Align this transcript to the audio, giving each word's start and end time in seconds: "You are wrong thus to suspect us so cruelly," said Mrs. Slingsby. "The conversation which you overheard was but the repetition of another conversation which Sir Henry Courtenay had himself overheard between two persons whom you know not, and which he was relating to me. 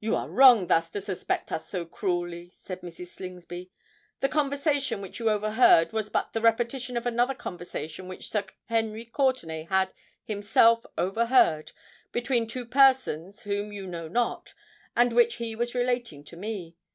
"You 0.00 0.16
are 0.16 0.30
wrong 0.30 0.68
thus 0.68 0.90
to 0.92 1.00
suspect 1.02 1.52
us 1.52 1.68
so 1.68 1.84
cruelly," 1.84 2.48
said 2.48 2.80
Mrs. 2.80 3.08
Slingsby. 3.08 3.70
"The 4.20 4.28
conversation 4.30 5.02
which 5.02 5.18
you 5.20 5.28
overheard 5.28 5.92
was 5.92 6.08
but 6.08 6.32
the 6.32 6.40
repetition 6.40 6.96
of 6.96 7.04
another 7.04 7.34
conversation 7.34 8.08
which 8.08 8.30
Sir 8.30 8.46
Henry 8.68 9.04
Courtenay 9.04 9.64
had 9.64 9.92
himself 10.24 10.86
overheard 10.96 11.72
between 12.12 12.46
two 12.46 12.64
persons 12.64 13.42
whom 13.42 13.70
you 13.70 13.86
know 13.86 14.08
not, 14.08 14.54
and 14.96 15.12
which 15.12 15.34
he 15.34 15.54
was 15.54 15.74
relating 15.74 16.24
to 16.24 16.36
me. 16.38 16.74